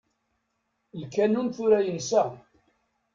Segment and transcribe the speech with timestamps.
[1.01, 2.23] Lkanun tura yensa.